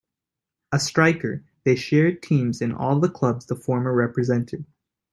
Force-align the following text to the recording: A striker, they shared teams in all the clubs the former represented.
A 0.71 0.79
striker, 0.79 1.43
they 1.63 1.75
shared 1.75 2.23
teams 2.23 2.59
in 2.59 2.71
all 2.71 2.99
the 2.99 3.07
clubs 3.07 3.45
the 3.45 3.55
former 3.55 3.93
represented. 3.93 4.65